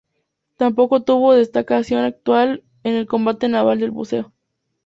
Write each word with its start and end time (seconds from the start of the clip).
Tampoco 0.57 1.03
tuvo 1.03 1.35
destacada 1.35 1.81
actuación 2.07 2.63
en 2.83 2.95
el 2.95 3.05
Combate 3.05 3.49
naval 3.49 3.79
del 3.81 3.91
Buceo. 3.91 4.33